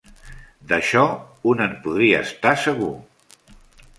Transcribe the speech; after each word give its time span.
D'això 0.71 1.01
un 1.51 1.61
en 1.67 1.77
podria 1.85 2.23
estar 2.29 2.53
segur. 2.65 2.91